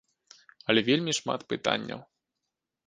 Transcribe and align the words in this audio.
Але 0.73 0.81
вельмі 0.89 1.11
шмат 1.19 1.41
пытанняў. 1.55 1.99